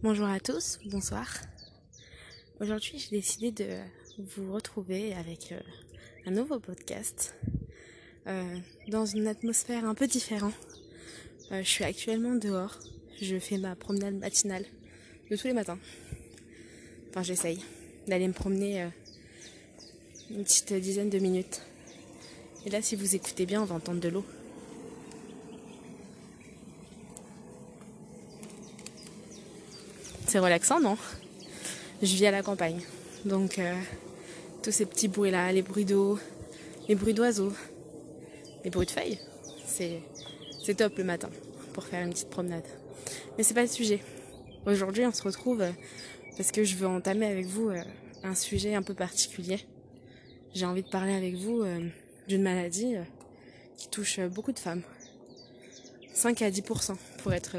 Bonjour 0.00 0.28
à 0.28 0.38
tous, 0.38 0.78
bonsoir. 0.84 1.26
Aujourd'hui, 2.60 3.00
j'ai 3.00 3.16
décidé 3.16 3.50
de 3.50 3.66
vous 4.16 4.52
retrouver 4.52 5.12
avec 5.12 5.50
euh, 5.50 5.58
un 6.24 6.30
nouveau 6.30 6.60
podcast 6.60 7.34
euh, 8.28 8.58
dans 8.86 9.06
une 9.06 9.26
atmosphère 9.26 9.84
un 9.84 9.96
peu 9.96 10.06
différente. 10.06 10.54
Euh, 11.50 11.64
je 11.64 11.68
suis 11.68 11.82
actuellement 11.82 12.36
dehors. 12.36 12.78
Je 13.20 13.40
fais 13.40 13.58
ma 13.58 13.74
promenade 13.74 14.14
matinale 14.14 14.66
de 15.32 15.36
tous 15.36 15.48
les 15.48 15.52
matins. 15.52 15.80
Enfin, 17.10 17.24
j'essaye 17.24 17.58
d'aller 18.06 18.28
me 18.28 18.34
promener 18.34 18.88
une 20.30 20.44
petite 20.44 20.74
dizaine 20.74 21.10
de 21.10 21.18
minutes. 21.18 21.62
Et 22.66 22.70
là, 22.70 22.82
si 22.82 22.94
vous 22.94 23.16
écoutez 23.16 23.46
bien, 23.46 23.62
on 23.62 23.64
va 23.64 23.74
entendre 23.74 24.00
de 24.00 24.08
l'eau. 24.08 24.24
C'est 30.28 30.40
relaxant, 30.40 30.78
non? 30.78 30.98
Je 32.02 32.14
vis 32.14 32.26
à 32.26 32.30
la 32.30 32.42
campagne. 32.42 32.82
Donc, 33.24 33.58
euh, 33.58 33.74
tous 34.62 34.70
ces 34.70 34.84
petits 34.84 35.08
bruits-là, 35.08 35.50
les 35.52 35.62
bruits 35.62 35.86
d'eau, 35.86 36.18
les 36.86 36.94
bruits 36.96 37.14
d'oiseaux, 37.14 37.54
les 38.62 38.68
bruits 38.68 38.84
de 38.84 38.90
feuilles, 38.90 39.18
c'est, 39.64 40.02
c'est 40.62 40.74
top 40.74 40.98
le 40.98 41.04
matin 41.04 41.30
pour 41.72 41.84
faire 41.84 42.04
une 42.04 42.10
petite 42.10 42.28
promenade. 42.28 42.66
Mais 43.38 43.42
c'est 43.42 43.54
pas 43.54 43.62
le 43.62 43.68
sujet. 43.68 44.00
Aujourd'hui, 44.66 45.06
on 45.06 45.12
se 45.12 45.22
retrouve 45.22 45.62
euh, 45.62 45.72
parce 46.36 46.52
que 46.52 46.62
je 46.62 46.76
veux 46.76 46.86
entamer 46.86 47.24
avec 47.24 47.46
vous 47.46 47.70
euh, 47.70 47.82
un 48.22 48.34
sujet 48.34 48.74
un 48.74 48.82
peu 48.82 48.92
particulier. 48.92 49.60
J'ai 50.52 50.66
envie 50.66 50.82
de 50.82 50.90
parler 50.90 51.14
avec 51.14 51.36
vous 51.36 51.64
d'une 52.26 52.42
maladie 52.42 52.96
qui 53.76 53.88
touche 53.88 54.18
beaucoup 54.20 54.52
de 54.52 54.58
femmes. 54.58 54.82
5 56.12 56.42
à 56.42 56.50
10% 56.50 56.96
pour 57.22 57.32
être 57.32 57.56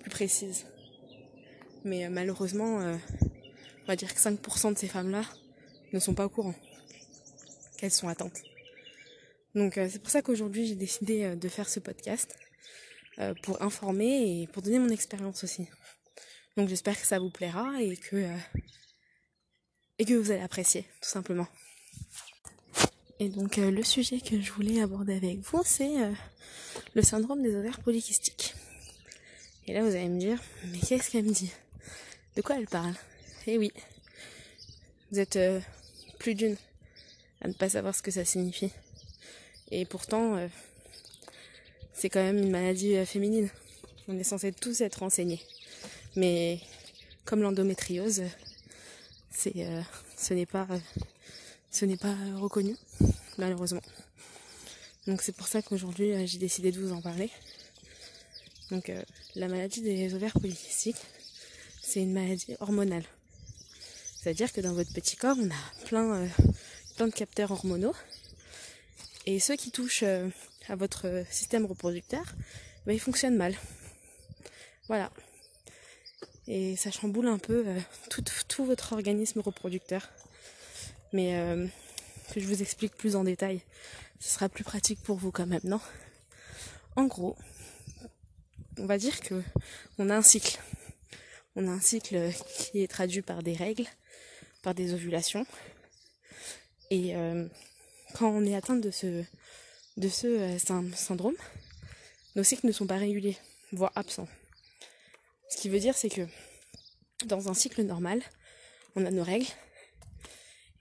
plus 0.00 0.10
précise. 0.10 0.66
Mais 1.84 2.04
euh, 2.04 2.10
malheureusement, 2.10 2.80
euh, 2.80 2.96
on 3.82 3.86
va 3.86 3.96
dire 3.96 4.14
que 4.14 4.20
5% 4.20 4.74
de 4.74 4.78
ces 4.78 4.88
femmes-là 4.88 5.22
ne 5.92 5.98
sont 5.98 6.14
pas 6.14 6.26
au 6.26 6.28
courant 6.28 6.54
qu'elles 7.78 7.90
sont 7.90 8.08
atteintes. 8.08 8.42
Donc 9.54 9.78
euh, 9.78 9.88
c'est 9.90 9.98
pour 9.98 10.10
ça 10.10 10.22
qu'aujourd'hui 10.22 10.66
j'ai 10.66 10.74
décidé 10.74 11.34
de 11.34 11.48
faire 11.48 11.68
ce 11.68 11.80
podcast 11.80 12.36
pour 13.42 13.60
informer 13.60 14.42
et 14.42 14.46
pour 14.46 14.62
donner 14.62 14.78
mon 14.78 14.88
expérience 14.88 15.44
aussi. 15.44 15.66
Donc 16.56 16.68
j'espère 16.68 16.98
que 16.98 17.06
ça 17.06 17.18
vous 17.18 17.30
plaira 17.30 17.82
et 17.82 17.96
que 17.96 18.26
et 19.98 20.04
que 20.06 20.14
vous 20.14 20.30
allez 20.30 20.40
apprécier 20.40 20.82
tout 21.02 21.08
simplement. 21.08 21.46
Et 23.18 23.28
donc 23.28 23.56
le 23.56 23.82
sujet 23.82 24.20
que 24.20 24.40
je 24.40 24.52
voulais 24.52 24.80
aborder 24.80 25.16
avec 25.16 25.40
vous 25.40 25.62
c'est 25.64 25.92
le 26.94 27.02
syndrome 27.02 27.42
des 27.42 27.54
ovaires 27.54 27.80
polykystiques. 27.80 28.54
Et 29.66 29.74
là 29.74 29.82
vous 29.82 29.94
allez 29.94 30.08
me 30.08 30.20
dire 30.20 30.40
mais 30.68 30.78
qu'est-ce 30.78 31.10
qu'elle 31.10 31.24
me 31.26 31.32
dit? 31.32 31.52
De 32.36 32.42
quoi 32.42 32.56
elle 32.56 32.66
parle? 32.66 32.94
Eh 33.46 33.58
oui, 33.58 33.72
vous 35.10 35.18
êtes 35.18 35.36
euh, 35.36 35.60
plus 36.18 36.34
d'une 36.34 36.56
à 37.40 37.48
ne 37.48 37.52
pas 37.52 37.68
savoir 37.68 37.94
ce 37.94 38.02
que 38.02 38.10
ça 38.10 38.24
signifie. 38.24 38.70
Et 39.72 39.84
pourtant, 39.84 40.36
euh, 40.36 40.46
c'est 41.92 42.08
quand 42.08 42.22
même 42.22 42.38
une 42.38 42.50
maladie 42.50 42.96
euh, 42.96 43.04
féminine. 43.04 43.48
On 44.06 44.18
est 44.18 44.24
censé 44.24 44.52
tous 44.52 44.80
être 44.80 45.00
renseignés. 45.00 45.40
Mais 46.14 46.60
comme 47.24 47.42
l'endométriose, 47.42 48.22
ce 49.32 50.34
n'est 50.34 50.46
pas, 50.46 50.68
ce 51.70 51.84
pas 51.96 52.16
reconnu, 52.36 52.76
malheureusement. 53.38 53.82
Donc 55.06 55.22
c'est 55.22 55.34
pour 55.34 55.48
ça 55.48 55.62
qu'aujourd'hui 55.62 56.26
j'ai 56.26 56.38
décidé 56.38 56.72
de 56.72 56.80
vous 56.80 56.92
en 56.92 57.00
parler. 57.00 57.30
Donc 58.70 58.92
la 59.36 59.48
maladie 59.48 59.80
des 59.80 60.14
ovaires 60.14 60.34
polycystiques, 60.34 60.96
c'est 61.90 62.02
une 62.02 62.12
maladie 62.12 62.54
hormonale. 62.60 63.02
C'est-à-dire 64.16 64.52
que 64.52 64.60
dans 64.60 64.74
votre 64.74 64.92
petit 64.92 65.16
corps, 65.16 65.36
on 65.36 65.50
a 65.50 65.86
plein, 65.86 66.14
euh, 66.14 66.28
plein 66.94 67.08
de 67.08 67.12
capteurs 67.12 67.50
hormonaux. 67.50 67.96
Et 69.26 69.40
ceux 69.40 69.56
qui 69.56 69.72
touchent 69.72 70.04
euh, 70.04 70.28
à 70.68 70.76
votre 70.76 71.24
système 71.30 71.66
reproducteur, 71.66 72.22
ben, 72.86 72.92
ils 72.92 73.00
fonctionnent 73.00 73.36
mal. 73.36 73.56
Voilà. 74.86 75.10
Et 76.46 76.76
ça 76.76 76.92
chamboule 76.92 77.26
un 77.26 77.38
peu 77.38 77.64
euh, 77.66 77.80
tout, 78.08 78.22
tout, 78.46 78.64
votre 78.64 78.92
organisme 78.92 79.40
reproducteur. 79.40 80.10
Mais 81.12 81.32
que 82.32 82.38
je 82.38 82.46
vous 82.46 82.62
explique 82.62 82.94
plus 82.94 83.16
en 83.16 83.24
détail, 83.24 83.62
ce 84.20 84.30
sera 84.30 84.48
plus 84.48 84.62
pratique 84.62 85.02
pour 85.02 85.16
vous 85.16 85.32
quand 85.32 85.46
même, 85.46 85.60
non? 85.64 85.80
En 86.94 87.06
gros, 87.06 87.36
on 88.78 88.86
va 88.86 88.96
dire 88.96 89.20
que 89.20 89.42
on 89.98 90.08
a 90.08 90.14
un 90.14 90.22
cycle 90.22 90.60
on 91.56 91.66
a 91.68 91.70
un 91.70 91.80
cycle 91.80 92.30
qui 92.58 92.82
est 92.82 92.88
traduit 92.88 93.22
par 93.22 93.42
des 93.42 93.54
règles, 93.54 93.86
par 94.62 94.74
des 94.74 94.94
ovulations. 94.94 95.46
Et 96.90 97.16
euh, 97.16 97.46
quand 98.14 98.30
on 98.30 98.44
est 98.44 98.54
atteint 98.54 98.76
de 98.76 98.90
ce, 98.90 99.24
euh, 99.98 100.58
syndrome, 100.94 101.36
nos 102.36 102.42
cycles 102.42 102.66
ne 102.66 102.72
sont 102.72 102.86
pas 102.86 102.96
réguliers, 102.96 103.36
voire 103.72 103.92
absents. 103.94 104.28
Ce 105.48 105.56
qui 105.56 105.68
veut 105.68 105.80
dire 105.80 105.96
c'est 105.96 106.08
que 106.08 106.26
dans 107.26 107.48
un 107.48 107.54
cycle 107.54 107.82
normal, 107.82 108.22
on 108.96 109.04
a 109.04 109.10
nos 109.10 109.24
règles. 109.24 109.46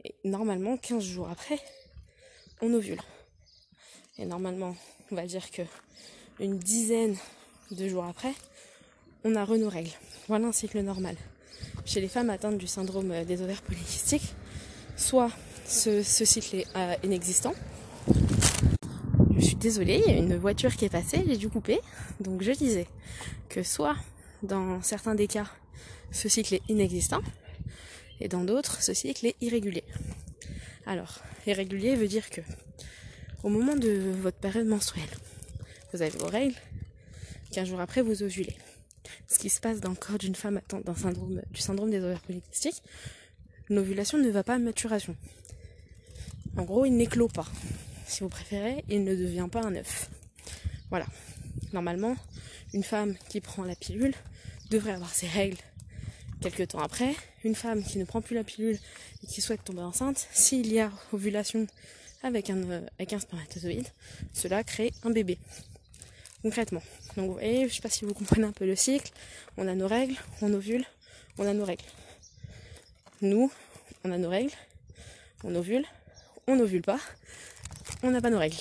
Et 0.03 0.15
normalement, 0.23 0.77
15 0.77 1.03
jours 1.03 1.29
après, 1.29 1.59
on 2.61 2.73
ovule. 2.73 3.01
Et 4.17 4.25
normalement, 4.25 4.75
on 5.11 5.15
va 5.15 5.25
dire 5.25 5.51
que 5.51 5.63
une 6.39 6.57
dizaine 6.57 7.17
de 7.71 7.87
jours 7.87 8.05
après, 8.05 8.33
on 9.23 9.35
a 9.35 9.45
nos 9.45 9.69
règles. 9.69 9.91
Voilà 10.27 10.47
un 10.47 10.51
cycle 10.51 10.79
normal. 10.81 11.15
Chez 11.85 12.01
les 12.01 12.07
femmes 12.07 12.29
atteintes 12.29 12.57
du 12.57 12.67
syndrome 12.67 13.25
des 13.25 13.41
ovaires 13.41 13.61
polykystiques, 13.61 14.33
soit 14.95 15.31
ce, 15.65 16.01
cycle 16.03 16.57
est 16.57 16.67
euh, 16.75 16.95
inexistant. 17.03 17.53
Je 19.35 19.45
suis 19.45 19.55
désolée, 19.55 20.01
il 20.05 20.13
y 20.13 20.15
a 20.15 20.19
une 20.19 20.37
voiture 20.37 20.75
qui 20.75 20.85
est 20.85 20.89
passée, 20.89 21.23
j'ai 21.27 21.37
dû 21.37 21.49
couper. 21.49 21.79
Donc 22.19 22.41
je 22.41 22.51
disais 22.51 22.87
que 23.49 23.63
soit 23.63 23.95
dans 24.43 24.81
certains 24.81 25.15
des 25.15 25.27
cas, 25.27 25.47
ce 26.11 26.29
cycle 26.29 26.55
est 26.55 26.61
inexistant, 26.69 27.21
et 28.19 28.27
dans 28.27 28.43
d'autres, 28.43 28.81
ce 28.81 28.93
cycle 28.93 29.27
est 29.27 29.35
irrégulier. 29.41 29.83
Alors, 30.85 31.19
irrégulier 31.45 31.95
veut 31.95 32.07
dire 32.07 32.29
que 32.29 32.41
au 33.43 33.49
moment 33.49 33.75
de 33.75 34.13
votre 34.21 34.37
période 34.37 34.67
menstruelle, 34.67 35.09
vous 35.93 36.01
avez 36.01 36.17
vos 36.17 36.27
règles, 36.27 36.55
15 37.51 37.67
jours 37.67 37.79
après, 37.79 38.01
vous 38.01 38.23
ovulez 38.23 38.55
ce 39.27 39.39
qui 39.39 39.49
se 39.49 39.59
passe 39.59 39.79
dans 39.79 39.89
le 39.89 39.95
corps 39.95 40.17
d'une 40.17 40.35
femme 40.35 40.57
atteinte 40.57 40.85
d'un 40.85 40.95
syndrome, 40.95 41.41
du 41.51 41.61
syndrome 41.61 41.89
des 41.89 41.99
ovaires 41.99 42.21
polykystiques, 42.21 42.83
l'ovulation 43.69 44.17
ne 44.17 44.29
va 44.29 44.43
pas 44.43 44.55
à 44.55 44.59
maturation. 44.59 45.15
En 46.57 46.63
gros, 46.63 46.85
il 46.85 46.95
n'éclot 46.95 47.27
pas. 47.27 47.47
Si 48.07 48.21
vous 48.21 48.29
préférez, 48.29 48.83
il 48.89 49.03
ne 49.03 49.15
devient 49.15 49.47
pas 49.51 49.61
un 49.61 49.75
œuf. 49.75 50.09
Voilà. 50.89 51.05
Normalement, 51.73 52.15
une 52.73 52.83
femme 52.83 53.15
qui 53.29 53.41
prend 53.41 53.63
la 53.63 53.75
pilule 53.75 54.15
devrait 54.71 54.93
avoir 54.93 55.13
ses 55.13 55.27
règles 55.27 55.57
quelques 56.41 56.69
temps 56.69 56.79
après. 56.79 57.15
Une 57.43 57.55
femme 57.55 57.83
qui 57.83 57.97
ne 57.97 58.05
prend 58.05 58.21
plus 58.21 58.35
la 58.35 58.43
pilule 58.43 58.79
et 59.23 59.27
qui 59.27 59.41
souhaite 59.41 59.63
tomber 59.63 59.81
enceinte, 59.81 60.27
s'il 60.31 60.71
y 60.71 60.79
a 60.79 60.91
ovulation 61.13 61.67
avec 62.23 62.49
un, 62.49 62.83
avec 62.97 63.13
un 63.13 63.19
spermatozoïde, 63.19 63.87
cela 64.33 64.63
crée 64.63 64.91
un 65.03 65.11
bébé 65.11 65.37
concrètement. 66.41 66.81
Donc 67.15 67.27
vous 67.27 67.33
voyez, 67.33 67.67
je 67.67 67.75
sais 67.75 67.81
pas 67.81 67.89
si 67.89 68.05
vous 68.05 68.13
comprenez 68.13 68.45
un 68.45 68.51
peu 68.51 68.65
le 68.65 68.75
cycle. 68.75 69.11
On 69.57 69.67
a 69.67 69.75
nos 69.75 69.87
règles, 69.87 70.15
on 70.41 70.53
ovule, 70.53 70.85
on 71.37 71.45
a 71.45 71.53
nos 71.53 71.65
règles. 71.65 71.85
Nous, 73.21 73.51
on 74.03 74.11
a 74.11 74.17
nos 74.17 74.29
règles, 74.29 74.53
on 75.43 75.53
ovule, 75.55 75.85
on 76.47 76.59
ovule 76.59 76.81
pas, 76.81 76.99
on 78.03 78.11
n'a 78.11 78.21
pas 78.21 78.29
nos 78.29 78.39
règles. 78.39 78.57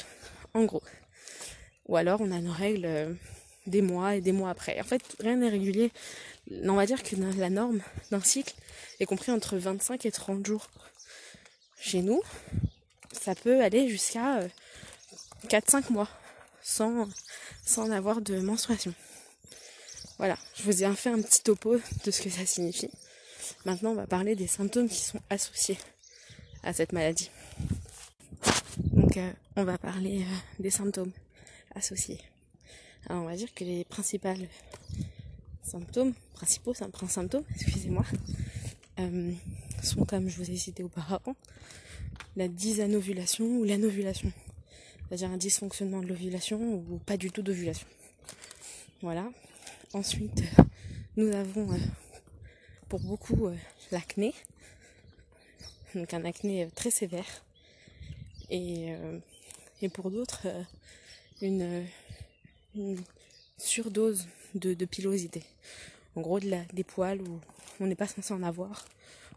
En 0.54 0.64
gros. 0.64 0.82
Ou 1.86 1.96
alors 1.96 2.20
on 2.20 2.30
a 2.32 2.40
nos 2.40 2.52
règles 2.52 2.84
euh, 2.84 3.12
des 3.66 3.82
mois 3.82 4.16
et 4.16 4.20
des 4.20 4.32
mois 4.32 4.50
après. 4.50 4.80
En 4.80 4.84
fait, 4.84 5.02
rien 5.20 5.36
n'est 5.36 5.48
régulier. 5.48 5.92
On 6.50 6.74
va 6.74 6.86
dire 6.86 7.02
que 7.02 7.14
la 7.38 7.50
norme 7.50 7.80
d'un 8.10 8.20
cycle 8.20 8.54
est 9.00 9.06
compris 9.06 9.32
entre 9.32 9.56
25 9.56 10.06
et 10.06 10.10
30 10.10 10.44
jours. 10.46 10.68
Chez 11.78 12.02
nous, 12.02 12.20
ça 13.12 13.34
peut 13.34 13.62
aller 13.62 13.88
jusqu'à 13.88 14.40
4-5 15.48 15.76
euh, 15.76 15.80
mois 15.90 16.08
sans, 16.62 17.08
sans 17.68 17.90
avoir 17.90 18.22
de 18.22 18.40
menstruation. 18.40 18.94
Voilà, 20.16 20.38
je 20.56 20.62
vous 20.62 20.82
ai 20.82 20.94
fait 20.94 21.10
un 21.10 21.20
petit 21.20 21.42
topo 21.42 21.76
de 22.04 22.10
ce 22.10 22.22
que 22.22 22.30
ça 22.30 22.46
signifie. 22.46 22.90
Maintenant, 23.66 23.90
on 23.90 23.94
va 23.94 24.06
parler 24.06 24.34
des 24.34 24.46
symptômes 24.46 24.88
qui 24.88 25.00
sont 25.00 25.20
associés 25.28 25.78
à 26.62 26.72
cette 26.72 26.92
maladie. 26.92 27.30
Donc, 28.78 29.16
euh, 29.18 29.30
on 29.56 29.64
va 29.64 29.76
parler 29.76 30.22
euh, 30.22 30.62
des 30.62 30.70
symptômes 30.70 31.12
associés. 31.74 32.20
Alors, 33.06 33.24
on 33.24 33.26
va 33.26 33.36
dire 33.36 33.52
que 33.54 33.64
les 33.64 33.84
principaux 33.84 34.30
symptômes, 35.62 36.14
principaux 36.32 36.74
symptômes, 36.74 37.44
excusez-moi, 37.54 38.04
euh, 38.98 39.32
sont 39.82 40.06
comme 40.06 40.28
je 40.28 40.38
vous 40.38 40.50
ai 40.50 40.56
cité 40.56 40.82
auparavant, 40.82 41.36
la 42.34 42.48
dysanovulation 42.48 43.44
ou 43.44 43.64
l'anovulation 43.64 44.32
c'est-à-dire 45.08 45.30
un 45.30 45.36
dysfonctionnement 45.36 46.00
de 46.00 46.06
l'ovulation 46.06 46.60
ou 46.60 46.98
pas 46.98 47.16
du 47.16 47.30
tout 47.30 47.42
d'ovulation. 47.42 47.86
Voilà. 49.00 49.30
Ensuite, 49.94 50.42
nous 51.16 51.32
avons 51.32 51.68
pour 52.88 53.00
beaucoup 53.00 53.50
l'acné, 53.90 54.34
donc 55.94 56.12
un 56.12 56.24
acné 56.24 56.68
très 56.74 56.90
sévère, 56.90 57.44
et, 58.50 58.92
pour 59.92 60.10
d'autres 60.10 60.46
une, 61.40 61.86
surdose 63.56 64.26
de, 64.54 64.84
pilosité. 64.84 65.42
En 66.16 66.20
gros, 66.20 66.40
de 66.40 66.54
des 66.72 66.84
poils 66.84 67.20
où 67.22 67.40
on 67.80 67.86
n'est 67.86 67.94
pas 67.94 68.08
censé 68.08 68.32
en 68.34 68.42
avoir, 68.42 68.86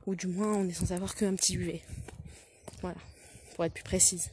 ou 0.06 0.15
du 0.15 0.27
moins 0.27 0.53
on 0.53 0.67
est 0.67 0.74
censé 0.74 0.94
avoir 0.94 1.15
qu'un 1.15 1.35
petit 1.35 1.56
UV. 1.56 1.81
Voilà, 2.81 3.00
pour 3.56 3.65
être 3.65 3.74
plus 3.74 3.83
précise. 3.83 4.31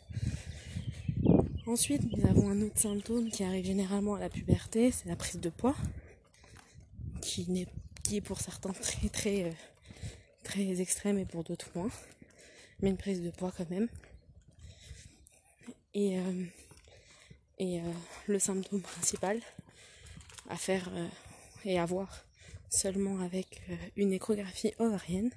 Ensuite, 1.68 2.00
nous 2.16 2.26
avons 2.26 2.48
un 2.48 2.62
autre 2.62 2.80
symptôme 2.80 3.28
qui 3.28 3.44
arrive 3.44 3.66
généralement 3.66 4.14
à 4.14 4.20
la 4.20 4.30
puberté, 4.30 4.90
c'est 4.90 5.06
la 5.06 5.16
prise 5.16 5.38
de 5.38 5.50
poids, 5.50 5.76
qui, 7.20 7.66
est 8.10 8.20
pour 8.22 8.40
certains 8.40 8.70
euh, 9.26 9.52
très 10.44 10.80
extrême 10.80 11.18
et 11.18 11.26
pour 11.26 11.44
d'autres 11.44 11.68
moins, 11.74 11.90
mais 12.80 12.88
une 12.88 12.96
prise 12.96 13.20
de 13.20 13.28
poids 13.28 13.52
quand 13.54 13.68
même. 13.68 13.86
Et, 15.92 16.18
euh, 16.18 16.44
euh, 17.60 17.92
le 18.28 18.38
symptôme 18.38 18.80
principal 18.80 19.38
à 20.48 20.56
faire 20.56 20.90
et 21.66 21.78
à 21.78 21.84
voir 21.84 22.24
seulement 22.70 23.20
avec 23.20 23.60
une 23.94 24.14
échographie 24.14 24.72
ovarienne, 24.78 25.32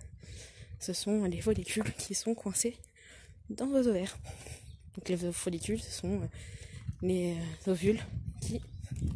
ce 0.80 0.94
sont 0.94 1.26
les 1.26 1.42
follicules 1.42 1.94
qui 1.96 2.16
sont 2.16 2.36
coincés 2.36 2.78
dans 3.50 3.68
vos 3.68 3.86
ovaires. 3.86 4.18
Donc 4.96 5.08
les 5.08 5.32
follicules, 5.32 5.82
ce 5.82 5.92
sont 5.92 6.22
euh, 6.22 6.28
les 7.02 7.38
euh, 7.68 7.72
ovules 7.72 8.00
qui 8.42 8.62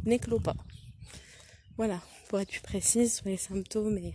n'éclosent 0.06 0.42
pas. 0.42 0.56
Voilà, 1.78 2.02
pour 2.30 2.40
être 2.40 2.50
plus 2.50 2.62
précise 2.62 3.16
sur 3.16 3.26
les 3.26 3.38
symptômes 3.38 3.98
et 3.98 4.14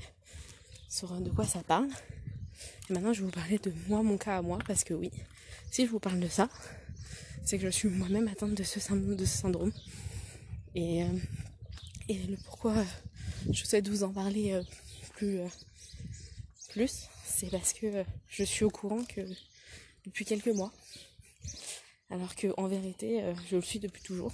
sur 0.89 1.13
de 1.21 1.31
quoi 1.31 1.45
ça 1.45 1.63
parle. 1.63 1.89
Et 2.89 2.93
maintenant, 2.95 3.13
je 3.13 3.21
vais 3.21 3.27
vous 3.27 3.33
parler 3.33 3.59
de 3.59 3.73
moi, 3.89 4.03
mon 4.03 4.17
cas 4.17 4.39
à 4.39 4.43
moi, 4.43 4.59
parce 4.67 4.85
que 4.85 4.95
oui, 4.95 5.11
si 5.71 5.85
je 5.85 5.91
vous 5.91 6.01
parle 6.01 6.21
de 6.21 6.29
ça, 6.29 6.49
c'est 7.45 7.59
que 7.59 7.65
je 7.67 7.71
suis 7.71 7.89
moi-même 7.89 8.29
atteinte 8.29 8.55
de 8.55 8.63
ce 8.63 8.81
syndrome. 8.81 9.73
Euh, 10.77 11.19
et 12.09 12.15
le 12.15 12.37
pourquoi 12.45 12.75
je 13.51 13.65
souhaite 13.65 13.89
vous 13.89 14.03
en 14.03 14.13
parler 14.13 14.61
plus, 15.17 15.41
plus 16.71 17.09
c'est 17.25 17.51
parce 17.51 17.73
que 17.73 18.05
je 18.29 18.45
suis 18.45 18.65
au 18.65 18.71
courant 18.71 19.05
que 19.05 19.21
depuis 20.05 20.25
quelques 20.25 20.49
mois, 20.49 20.73
alors 22.11 22.35
que 22.35 22.49
en 22.57 22.67
vérité, 22.67 23.23
euh, 23.23 23.35
je 23.49 23.57
le 23.57 23.63
suis 23.63 23.79
depuis 23.79 24.03
toujours. 24.03 24.33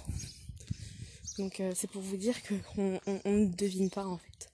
Donc 1.37 1.59
euh, 1.59 1.73
c'est 1.75 1.89
pour 1.89 2.01
vous 2.01 2.17
dire 2.17 2.35
qu'on 2.43 2.99
on, 3.05 3.31
ne 3.31 3.45
devine 3.45 3.89
pas 3.89 4.05
en 4.05 4.17
fait. 4.17 4.49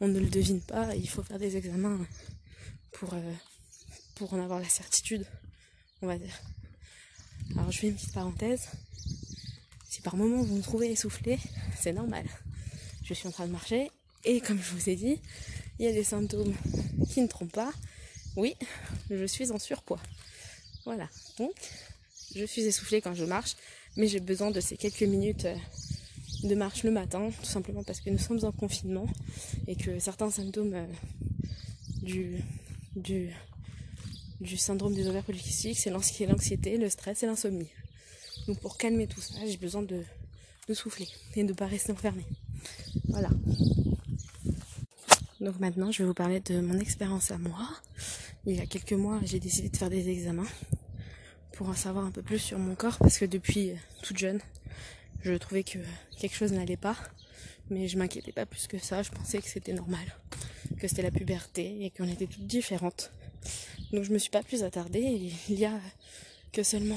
On 0.00 0.08
ne 0.08 0.20
le 0.20 0.28
devine 0.28 0.60
pas, 0.60 0.94
il 0.94 1.08
faut 1.08 1.22
faire 1.22 1.38
des 1.38 1.56
examens 1.56 1.98
pour, 2.92 3.14
euh, 3.14 3.34
en 4.20 4.38
avoir 4.38 4.60
la 4.60 4.68
certitude, 4.68 5.26
on 6.02 6.06
va 6.06 6.18
dire. 6.18 6.38
Alors 7.56 7.72
je 7.72 7.78
fais 7.78 7.88
une 7.88 7.94
petite 7.94 8.12
parenthèse. 8.12 8.68
Si 9.88 10.02
par 10.02 10.16
moment 10.16 10.42
vous 10.42 10.56
me 10.56 10.62
trouvez 10.62 10.90
essoufflé, 10.90 11.38
c'est 11.76 11.92
normal. 11.92 12.26
Je 13.02 13.14
suis 13.14 13.26
en 13.26 13.32
train 13.32 13.46
de 13.46 13.52
marcher 13.52 13.90
et 14.24 14.40
comme 14.40 14.60
je 14.62 14.70
vous 14.72 14.88
ai 14.88 14.94
dit, 14.94 15.18
il 15.78 15.86
y 15.86 15.88
a 15.88 15.92
des 15.92 16.04
symptômes 16.04 16.54
qui 17.10 17.22
ne 17.22 17.26
trompent 17.26 17.52
pas. 17.52 17.72
Oui, 18.36 18.54
je 19.10 19.24
suis 19.24 19.50
en 19.50 19.58
surpoids. 19.58 20.00
Voilà. 20.84 21.08
Donc, 21.38 21.54
je 22.34 22.44
suis 22.44 22.62
essoufflée 22.62 23.00
quand 23.00 23.14
je 23.14 23.24
marche, 23.24 23.56
mais 23.96 24.06
j'ai 24.06 24.20
besoin 24.20 24.50
de 24.50 24.60
ces 24.60 24.76
quelques 24.76 25.02
minutes 25.02 25.46
euh, 25.46 25.56
de 26.44 26.54
marche 26.54 26.84
le 26.84 26.90
matin, 26.90 27.30
tout 27.38 27.46
simplement 27.46 27.82
parce 27.82 28.00
que 28.00 28.10
nous 28.10 28.18
sommes 28.18 28.44
en 28.44 28.52
confinement 28.52 29.06
et 29.66 29.76
que 29.76 29.98
certains 29.98 30.30
symptômes 30.30 30.74
euh, 30.74 30.86
du, 32.02 32.42
du, 32.96 34.56
syndrome 34.56 34.94
des 34.94 35.06
ovaires 35.06 35.24
polykystiques, 35.24 35.78
c'est 35.78 35.90
l'anxiété, 35.90 36.78
le 36.78 36.88
stress 36.88 37.22
et 37.22 37.26
l'insomnie. 37.26 37.70
Donc 38.46 38.58
pour 38.60 38.78
calmer 38.78 39.06
tout 39.06 39.20
ça, 39.20 39.38
j'ai 39.46 39.56
besoin 39.56 39.82
de, 39.82 40.02
de 40.68 40.74
souffler 40.74 41.08
et 41.34 41.42
de 41.42 41.48
ne 41.48 41.52
pas 41.52 41.66
rester 41.66 41.92
enfermée. 41.92 42.26
Voilà. 43.08 43.30
Donc 45.40 45.58
maintenant, 45.58 45.90
je 45.90 46.02
vais 46.02 46.06
vous 46.06 46.14
parler 46.14 46.40
de 46.40 46.60
mon 46.60 46.78
expérience 46.78 47.30
à 47.30 47.38
moi. 47.38 47.68
Il 48.46 48.56
y 48.56 48.60
a 48.60 48.66
quelques 48.66 48.92
mois, 48.92 49.20
j'ai 49.24 49.40
décidé 49.40 49.68
de 49.68 49.76
faire 49.76 49.90
des 49.90 50.08
examens 50.08 50.46
pour 51.60 51.68
en 51.68 51.74
savoir 51.74 52.06
un 52.06 52.10
peu 52.10 52.22
plus 52.22 52.38
sur 52.38 52.58
mon 52.58 52.74
corps 52.74 52.96
parce 52.96 53.18
que 53.18 53.26
depuis 53.26 53.72
toute 54.02 54.16
jeune, 54.16 54.40
je 55.22 55.34
trouvais 55.34 55.62
que 55.62 55.78
quelque 56.18 56.34
chose 56.34 56.52
n'allait 56.52 56.78
pas, 56.78 56.96
mais 57.68 57.86
je 57.86 57.98
m'inquiétais 57.98 58.32
pas 58.32 58.46
plus 58.46 58.66
que 58.66 58.78
ça, 58.78 59.02
je 59.02 59.10
pensais 59.10 59.42
que 59.42 59.46
c'était 59.46 59.74
normal, 59.74 60.06
que 60.78 60.88
c'était 60.88 61.02
la 61.02 61.10
puberté 61.10 61.84
et 61.84 61.90
qu'on 61.90 62.08
était 62.08 62.26
toutes 62.26 62.46
différentes. 62.46 63.12
Donc 63.92 64.04
je 64.04 64.10
me 64.10 64.16
suis 64.16 64.30
pas 64.30 64.42
plus 64.42 64.62
attardée 64.62 65.00
et 65.00 65.32
il 65.50 65.58
y 65.58 65.66
a 65.66 65.78
que 66.50 66.62
seulement 66.62 66.96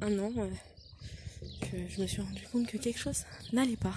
un 0.00 0.16
an 0.20 0.32
euh, 0.38 0.48
que 1.62 1.76
je 1.88 2.00
me 2.00 2.06
suis 2.06 2.22
rendu 2.22 2.46
compte 2.52 2.68
que 2.68 2.76
quelque 2.76 3.00
chose 3.00 3.24
n'allait 3.52 3.74
pas 3.74 3.96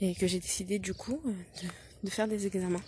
et 0.00 0.16
que 0.16 0.26
j'ai 0.26 0.40
décidé 0.40 0.80
du 0.80 0.94
coup 0.94 1.20
euh, 1.26 1.68
de, 2.02 2.10
faire 2.10 2.26
des 2.26 2.48
examens. 2.48 2.82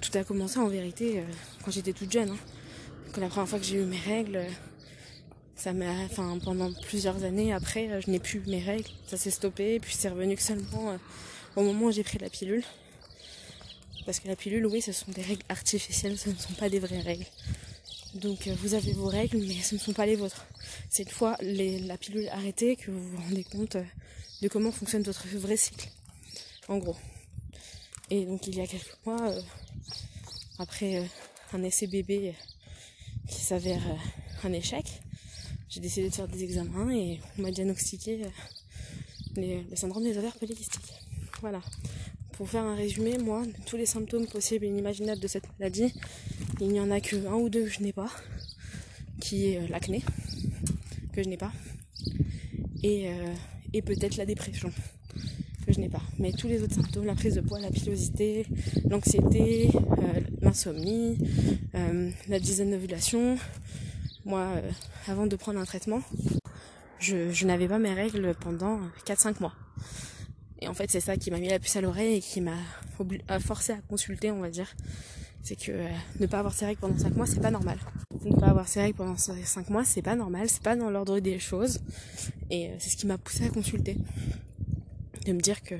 Tout 0.00 0.16
a 0.16 0.24
commencé 0.24 0.58
en 0.58 0.68
vérité 0.68 1.18
euh, 1.18 1.24
quand 1.62 1.72
j'étais 1.72 1.92
toute 1.92 2.10
jeune. 2.10 2.30
Hein. 2.30 2.38
Quand 3.12 3.20
la 3.20 3.28
première 3.28 3.50
fois 3.50 3.58
que 3.58 3.66
j'ai 3.66 3.82
eu 3.82 3.84
mes 3.84 4.00
règles, 4.00 4.40
ça 5.56 5.72
m'a, 5.72 5.90
enfin, 6.04 6.38
pendant 6.44 6.70
plusieurs 6.72 7.24
années 7.24 7.52
après, 7.52 7.88
euh, 7.90 8.00
je 8.00 8.10
n'ai 8.10 8.18
plus 8.18 8.40
mes 8.40 8.62
règles. 8.62 8.88
Ça 9.06 9.16
s'est 9.16 9.30
stoppé, 9.30 9.80
puis 9.80 9.94
c'est 9.96 10.10
revenu 10.10 10.36
que 10.36 10.42
seulement 10.42 10.90
euh, 10.90 10.98
au 11.56 11.62
moment 11.62 11.86
où 11.86 11.90
j'ai 11.90 12.04
pris 12.04 12.18
la 12.18 12.28
pilule. 12.28 12.62
Parce 14.04 14.20
que 14.20 14.28
la 14.28 14.36
pilule, 14.36 14.66
oui, 14.66 14.82
ce 14.82 14.92
sont 14.92 15.10
des 15.10 15.22
règles 15.22 15.42
artificielles, 15.48 16.18
ce 16.18 16.28
ne 16.28 16.36
sont 16.36 16.52
pas 16.52 16.68
des 16.68 16.78
vraies 16.78 17.00
règles. 17.00 17.26
Donc 18.14 18.46
euh, 18.46 18.54
vous 18.60 18.74
avez 18.74 18.92
vos 18.92 19.06
règles, 19.06 19.38
mais 19.38 19.60
ce 19.62 19.74
ne 19.74 19.80
sont 19.80 19.94
pas 19.94 20.06
les 20.06 20.14
vôtres. 20.14 20.46
C'est 20.90 21.04
une 21.04 21.08
fois 21.08 21.36
les, 21.40 21.80
la 21.80 21.96
pilule 21.96 22.28
arrêtée 22.28 22.76
que 22.76 22.90
vous 22.90 23.10
vous 23.10 23.16
rendez 23.16 23.44
compte 23.44 23.78
de 24.42 24.48
comment 24.48 24.70
fonctionne 24.70 25.02
votre 25.02 25.26
vrai 25.38 25.56
cycle. 25.56 25.88
En 26.68 26.78
gros. 26.78 26.96
Et 28.10 28.24
donc 28.26 28.46
il 28.46 28.56
y 28.56 28.60
a 28.60 28.66
quelques 28.66 28.96
mois, 29.04 29.34
après 30.58 31.02
un 31.52 31.62
essai 31.62 31.86
bébé 31.86 32.34
qui 33.28 33.40
s'avère 33.40 33.82
un 34.44 34.52
échec, 34.52 35.02
j'ai 35.76 35.82
décidé 35.82 36.08
de 36.08 36.14
faire 36.14 36.26
des 36.26 36.42
examens 36.42 36.90
et 36.90 37.20
on 37.38 37.42
m'a 37.42 37.50
diagnostiqué 37.50 38.22
euh, 39.36 39.62
le 39.68 39.76
syndrome 39.76 40.04
des 40.04 40.16
ovaires 40.16 40.34
polykystiques. 40.38 40.94
Voilà. 41.42 41.60
Pour 42.32 42.48
faire 42.48 42.64
un 42.64 42.74
résumé, 42.74 43.18
moi, 43.18 43.44
de 43.44 43.52
tous 43.66 43.76
les 43.76 43.84
symptômes 43.84 44.26
possibles 44.26 44.64
et 44.64 44.68
inimaginables 44.68 45.20
de 45.20 45.28
cette 45.28 45.44
maladie, 45.58 45.92
il 46.62 46.68
n'y 46.68 46.80
en 46.80 46.90
a 46.90 47.02
que 47.02 47.26
un 47.26 47.34
ou 47.34 47.50
deux 47.50 47.64
que 47.64 47.68
je 47.68 47.80
n'ai 47.80 47.92
pas, 47.92 48.10
qui 49.20 49.48
est 49.48 49.58
euh, 49.58 49.68
l'acné, 49.68 50.02
que 51.12 51.22
je 51.22 51.28
n'ai 51.28 51.36
pas, 51.36 51.52
et, 52.82 53.10
euh, 53.10 53.34
et 53.74 53.82
peut-être 53.82 54.16
la 54.16 54.24
dépression, 54.24 54.72
que 55.66 55.74
je 55.74 55.78
n'ai 55.78 55.90
pas. 55.90 56.02
Mais 56.18 56.32
tous 56.32 56.48
les 56.48 56.62
autres 56.62 56.76
symptômes, 56.76 57.04
la 57.04 57.14
prise 57.16 57.34
de 57.34 57.42
poids, 57.42 57.60
la 57.60 57.70
pilosité, 57.70 58.46
l'anxiété, 58.88 59.68
l'insomnie, 60.40 61.18
la 62.28 62.40
dizaine 62.40 62.70
d'ovulation, 62.70 63.36
moi, 64.26 64.40
euh, 64.40 64.70
avant 65.06 65.26
de 65.26 65.36
prendre 65.36 65.60
un 65.60 65.64
traitement, 65.64 66.02
je, 66.98 67.44
n'avais 67.44 67.68
pas 67.68 67.78
mes 67.78 67.94
règles 67.94 68.34
pendant 68.34 68.80
4-5 69.06 69.40
mois. 69.40 69.54
Et 70.60 70.68
en 70.68 70.74
fait, 70.74 70.90
c'est 70.90 71.00
ça 71.00 71.16
qui 71.16 71.30
m'a 71.30 71.38
mis 71.38 71.48
la 71.48 71.60
puce 71.60 71.76
à 71.76 71.80
l'oreille 71.80 72.16
et 72.16 72.20
qui 72.20 72.40
m'a 72.40 72.56
forcé 73.38 73.72
à 73.72 73.76
consulter, 73.88 74.32
on 74.32 74.40
va 74.40 74.50
dire. 74.50 74.74
C'est 75.42 75.54
que 75.54 75.70
euh, 75.70 75.88
ne 76.18 76.26
pas 76.26 76.40
avoir 76.40 76.54
ses 76.54 76.66
règles 76.66 76.80
pendant 76.80 76.98
5 76.98 77.14
mois, 77.14 77.26
c'est 77.26 77.40
pas 77.40 77.52
normal. 77.52 77.78
Ne 78.24 78.34
pas 78.34 78.48
avoir 78.48 78.66
ses 78.66 78.80
règles 78.80 78.96
pendant 78.96 79.16
5 79.16 79.70
mois, 79.70 79.84
c'est 79.84 80.02
pas 80.02 80.16
normal, 80.16 80.48
c'est 80.48 80.62
pas 80.62 80.74
dans 80.74 80.90
l'ordre 80.90 81.20
des 81.20 81.38
choses. 81.38 81.78
Et 82.50 82.70
euh, 82.70 82.76
c'est 82.80 82.90
ce 82.90 82.96
qui 82.96 83.06
m'a 83.06 83.18
poussé 83.18 83.44
à 83.44 83.48
consulter. 83.50 83.96
De 85.24 85.32
me 85.32 85.40
dire 85.40 85.62
que, 85.62 85.76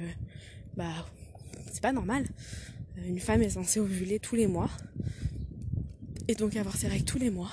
bah, 0.76 1.06
c'est 1.72 1.82
pas 1.82 1.92
normal. 1.92 2.26
Une 3.04 3.18
femme 3.18 3.42
est 3.42 3.50
censée 3.50 3.80
ovuler 3.80 4.20
tous 4.20 4.36
les 4.36 4.46
mois. 4.46 4.70
Et 6.28 6.36
donc 6.36 6.54
avoir 6.54 6.76
ses 6.76 6.86
règles 6.86 7.04
tous 7.04 7.18
les 7.18 7.30
mois. 7.30 7.50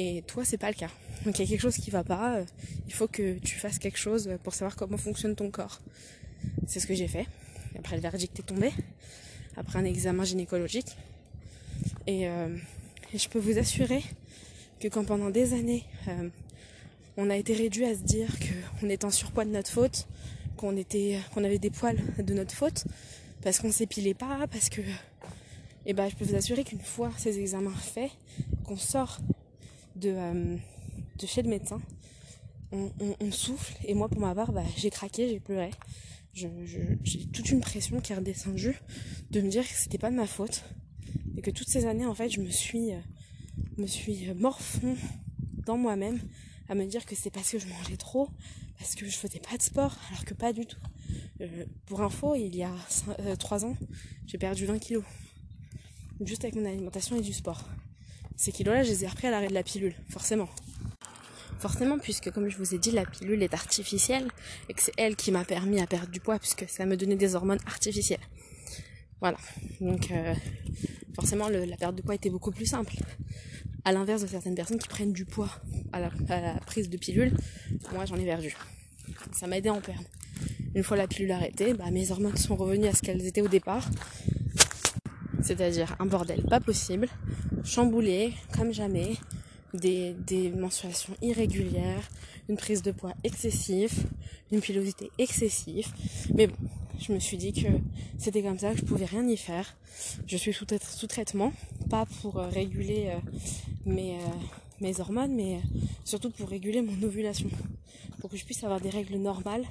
Et 0.00 0.22
toi, 0.28 0.44
c'est 0.44 0.58
pas 0.58 0.68
le 0.68 0.76
cas. 0.76 0.90
Donc 1.24 1.36
il 1.38 1.42
y 1.42 1.44
a 1.44 1.48
quelque 1.48 1.60
chose 1.60 1.76
qui 1.76 1.90
va 1.90 2.04
pas. 2.04 2.36
Euh, 2.36 2.44
il 2.86 2.92
faut 2.92 3.08
que 3.08 3.36
tu 3.40 3.56
fasses 3.56 3.80
quelque 3.80 3.98
chose 3.98 4.30
pour 4.44 4.54
savoir 4.54 4.76
comment 4.76 4.96
fonctionne 4.96 5.34
ton 5.34 5.50
corps. 5.50 5.80
C'est 6.68 6.78
ce 6.78 6.86
que 6.86 6.94
j'ai 6.94 7.08
fait. 7.08 7.26
Après 7.76 7.96
le 7.96 8.02
verdict 8.02 8.38
est 8.38 8.44
tombé. 8.44 8.70
Après 9.56 9.80
un 9.80 9.84
examen 9.84 10.22
gynécologique. 10.22 10.96
Et, 12.06 12.28
euh, 12.28 12.56
je 13.12 13.28
peux 13.28 13.40
vous 13.40 13.58
assurer 13.58 14.04
que 14.78 14.86
quand 14.86 15.04
pendant 15.04 15.30
des 15.30 15.52
années, 15.52 15.84
euh, 16.06 16.28
on 17.16 17.28
a 17.28 17.36
été 17.36 17.54
réduit 17.54 17.84
à 17.84 17.94
se 17.94 18.02
dire 18.02 18.28
qu'on 18.80 18.88
était 18.90 19.04
en 19.04 19.10
surpoids 19.10 19.46
de 19.46 19.50
notre 19.50 19.70
faute, 19.70 20.06
qu'on 20.56 20.76
était, 20.76 21.18
qu'on 21.34 21.42
avait 21.42 21.58
des 21.58 21.70
poils 21.70 21.98
de 22.18 22.34
notre 22.34 22.54
faute, 22.54 22.84
parce 23.42 23.58
qu'on 23.58 23.72
s'épilait 23.72 24.14
pas, 24.14 24.46
parce 24.48 24.68
que, 24.68 24.80
et 24.80 24.84
eh 25.86 25.92
ben, 25.92 26.08
je 26.08 26.14
peux 26.14 26.24
vous 26.24 26.36
assurer 26.36 26.62
qu'une 26.62 26.80
fois 26.80 27.10
ces 27.16 27.40
examens 27.40 27.74
faits, 27.74 28.10
qu'on 28.64 28.76
sort 28.76 29.18
de, 29.98 30.10
euh, 30.10 30.56
de 31.18 31.26
chez 31.26 31.42
le 31.42 31.48
médecin. 31.48 31.80
On, 32.70 33.30
souffle 33.30 33.74
et 33.86 33.94
moi 33.94 34.10
pour 34.10 34.20
ma 34.20 34.34
part 34.34 34.52
bah, 34.52 34.62
j'ai 34.76 34.90
craqué, 34.90 35.26
j'ai 35.26 35.40
pleuré. 35.40 35.70
j'ai 36.34 36.50
toute 37.32 37.50
une 37.50 37.60
pression 37.60 37.98
qui 38.00 38.12
est 38.12 38.16
redescendue 38.16 38.78
de 39.30 39.40
me 39.40 39.48
dire 39.48 39.66
que 39.66 39.74
c'était 39.74 39.96
pas 39.96 40.10
de 40.10 40.16
ma 40.16 40.26
faute 40.26 40.64
et 41.38 41.40
que 41.40 41.50
toutes 41.50 41.68
ces 41.68 41.86
années 41.86 42.04
en 42.04 42.14
fait 42.14 42.28
je 42.28 42.40
me 42.40 42.50
suis 42.50 42.92
euh, 42.92 42.98
me 43.78 43.86
suis 43.86 44.34
morfond 44.34 44.96
dans 45.64 45.78
moi-même 45.78 46.20
à 46.68 46.74
me 46.74 46.84
dire 46.84 47.06
que 47.06 47.14
c'est 47.14 47.30
parce 47.30 47.50
que 47.50 47.58
je 47.58 47.68
mangeais 47.68 47.96
trop 47.96 48.28
parce 48.78 48.94
que 48.94 49.06
je 49.06 49.16
faisais 49.16 49.40
pas 49.40 49.56
de 49.56 49.62
sport 49.62 49.96
alors 50.10 50.24
que 50.26 50.34
pas 50.34 50.52
du 50.52 50.66
tout 50.66 50.80
euh, 51.40 51.64
pour 51.86 52.02
info 52.02 52.34
il 52.34 52.54
y 52.54 52.64
a 52.64 52.74
3 53.38 53.64
euh, 53.64 53.68
ans 53.68 53.76
j'ai 54.26 54.36
perdu 54.36 54.66
20 54.66 54.78
kilos 54.78 55.04
juste 56.20 56.44
avec 56.44 56.56
mon 56.56 56.66
alimentation 56.66 57.16
et 57.16 57.22
du 57.22 57.32
sport 57.32 57.64
ces 58.38 58.52
kilos 58.52 58.74
là 58.74 58.82
je 58.82 58.88
les 58.88 59.04
ai 59.04 59.06
repris 59.06 59.26
à 59.26 59.30
l'arrêt 59.30 59.48
de 59.48 59.54
la 59.54 59.62
pilule 59.62 59.94
forcément 60.08 60.48
Forcément, 61.58 61.98
puisque 61.98 62.30
comme 62.30 62.48
je 62.48 62.56
vous 62.56 62.74
ai 62.74 62.78
dit, 62.78 62.92
la 62.92 63.04
pilule 63.04 63.42
est 63.42 63.52
artificielle 63.52 64.28
et 64.68 64.74
que 64.74 64.80
c'est 64.80 64.92
elle 64.96 65.16
qui 65.16 65.32
m'a 65.32 65.44
permis 65.44 65.80
à 65.80 65.88
perdre 65.88 66.08
du 66.08 66.20
poids 66.20 66.38
puisque 66.38 66.68
ça 66.68 66.86
me 66.86 66.96
donnait 66.96 67.16
des 67.16 67.34
hormones 67.34 67.58
artificielles. 67.66 68.20
Voilà. 69.20 69.38
Donc 69.80 70.12
euh, 70.12 70.34
forcément, 71.14 71.48
la 71.48 71.76
perte 71.76 71.96
de 71.96 72.02
poids 72.02 72.14
était 72.14 72.30
beaucoup 72.30 72.52
plus 72.52 72.66
simple. 72.66 72.94
À 73.84 73.90
l'inverse 73.90 74.22
de 74.22 74.28
certaines 74.28 74.54
personnes 74.54 74.78
qui 74.78 74.86
prennent 74.86 75.12
du 75.12 75.24
poids 75.24 75.50
à 75.92 75.98
la, 75.98 76.10
prise 76.64 76.88
de 76.88 76.96
pilule, 76.96 77.36
moi 77.92 78.04
j'en 78.04 78.16
ai 78.16 78.24
perdu. 78.24 78.54
Ça 79.32 79.48
m'a 79.48 79.58
aidé 79.58 79.68
à 79.68 79.72
en 79.72 79.80
perdre. 79.80 80.04
Une 80.76 80.84
fois 80.84 80.96
la 80.96 81.08
pilule 81.08 81.32
arrêtée, 81.32 81.74
bah, 81.74 81.90
mes 81.90 82.12
hormones 82.12 82.36
sont 82.36 82.54
revenues 82.54 82.86
à 82.86 82.94
ce 82.94 83.02
qu'elles 83.02 83.26
étaient 83.26 83.40
au 83.40 83.48
départ. 83.48 83.88
C'est-à-dire 85.42 85.96
un 85.98 86.06
bordel 86.06 86.44
pas 86.44 86.60
possible, 86.60 87.08
chamboulé 87.68 88.32
comme 88.56 88.72
jamais, 88.72 89.12
des, 89.74 90.50
menstruations 90.56 91.14
irrégulières, 91.20 92.08
une 92.48 92.56
prise 92.56 92.82
de 92.82 92.92
poids 92.92 93.12
excessive, 93.24 94.06
une 94.50 94.60
pilosité 94.60 95.10
excessive. 95.18 95.88
Mais 96.34 96.46
bon, 96.46 96.56
je 96.98 97.12
me 97.12 97.18
suis 97.18 97.36
dit 97.36 97.52
que 97.52 97.68
c'était 98.16 98.42
comme 98.42 98.58
ça, 98.58 98.72
que 98.72 98.78
je 98.78 98.84
pouvais 98.84 99.04
rien 99.04 99.26
y 99.28 99.36
faire. 99.36 99.76
Je 100.26 100.36
suis 100.36 100.52
sous, 100.52 100.66
sous 100.80 101.06
traitement, 101.06 101.52
pas 101.90 102.06
pour 102.22 102.38
euh, 102.38 102.48
réguler 102.48 103.10
euh, 103.10 103.18
mes, 103.84 104.14
euh, 104.14 104.28
mes 104.80 104.98
hormones, 105.00 105.34
mais 105.34 105.60
surtout 106.04 106.30
pour 106.30 106.48
réguler 106.48 106.80
mon 106.80 107.00
ovulation. 107.02 107.50
Pour 108.20 108.30
que 108.30 108.36
je 108.36 108.44
puisse 108.44 108.64
avoir 108.64 108.80
des 108.80 108.90
règles 108.90 109.16
normales. 109.16 109.64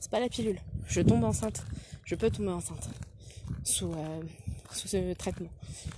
C'est 0.00 0.10
pas 0.10 0.20
la 0.20 0.28
pilule. 0.28 0.58
Je 0.88 1.02
tombe 1.02 1.22
enceinte. 1.22 1.62
Je 2.04 2.14
peux 2.14 2.30
tomber 2.30 2.50
enceinte 2.50 2.88
sous, 3.64 3.92
sous 4.74 4.88
ce 4.88 5.14
traitement. 5.14 5.50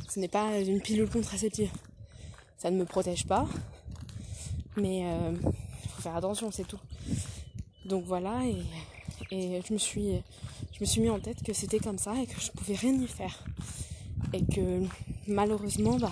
Ce 0.08 0.20
n'est 0.20 0.28
pas 0.28 0.58
une 0.58 0.80
pilule 0.80 1.08
contraceptive 1.08 1.70
ça 2.64 2.70
ne 2.70 2.78
me 2.78 2.86
protège 2.86 3.26
pas. 3.26 3.46
Mais 4.78 5.00
il 5.00 5.04
euh, 5.04 5.34
faut 5.90 6.02
faire 6.02 6.16
attention, 6.16 6.50
c'est 6.50 6.66
tout. 6.66 6.80
Donc 7.84 8.04
voilà, 8.06 8.40
et, 9.30 9.60
je, 9.62 9.72
me 9.74 9.78
suis, 9.78 10.22
mis 10.98 11.10
en 11.10 11.20
tête 11.20 11.42
que 11.42 11.52
c'était 11.52 11.78
comme 11.78 11.98
ça 11.98 12.14
et 12.20 12.26
que 12.26 12.40
je 12.40 12.50
pouvais 12.52 12.74
rien 12.74 12.94
y 12.94 13.06
faire. 13.06 13.44
Et 14.32 14.42
que 14.46 14.82
malheureusement, 15.26 15.98
bah, 15.98 16.10